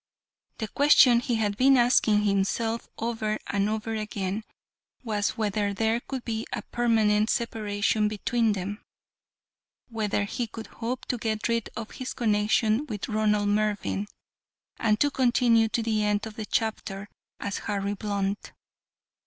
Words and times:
The 0.57 0.67
question 0.67 1.19
he 1.19 1.35
had 1.35 1.57
been 1.57 1.77
asking 1.77 2.23
himself 2.23 2.87
over 2.97 3.37
and 3.45 3.69
over 3.69 3.93
again 3.93 4.43
was 5.03 5.37
whether 5.37 5.75
there 5.75 5.99
could 5.99 6.25
be 6.25 6.47
a 6.51 6.63
permanent 6.63 7.29
separation 7.29 8.07
between 8.07 8.53
them, 8.53 8.83
whether 9.89 10.23
he 10.23 10.47
could 10.47 10.65
hope 10.65 11.05
to 11.05 11.19
get 11.19 11.47
rid 11.47 11.69
of 11.75 11.91
his 11.91 12.15
connection 12.15 12.87
with 12.87 13.09
Ronald 13.09 13.49
Mervyn, 13.49 14.07
and 14.79 14.99
to 14.99 15.11
continue 15.11 15.69
to 15.69 15.83
the 15.83 16.03
end 16.03 16.25
of 16.25 16.35
the 16.35 16.47
chapter 16.47 17.07
as 17.39 17.59
Harry 17.59 17.93
Blunt. 17.93 18.53